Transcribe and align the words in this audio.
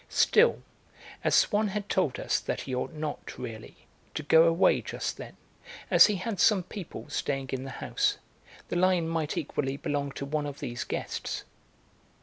Still, 0.09 0.63
as 1.23 1.35
Swann 1.35 1.67
had 1.67 1.87
told 1.87 2.19
us 2.19 2.39
that 2.39 2.61
he 2.61 2.73
ought 2.73 2.93
not, 2.93 3.37
really, 3.37 3.85
to 4.15 4.23
go 4.23 4.45
away 4.45 4.81
just 4.81 5.17
then, 5.17 5.37
as 5.91 6.07
he 6.07 6.15
had 6.15 6.39
some 6.39 6.63
people 6.63 7.05
staying 7.07 7.51
in 7.53 7.65
the 7.65 7.69
house, 7.69 8.17
the 8.69 8.75
line 8.75 9.07
might 9.07 9.37
equally 9.37 9.77
belong 9.77 10.11
to 10.13 10.25
one 10.25 10.47
of 10.47 10.57
these 10.59 10.83
guests. 10.83 11.43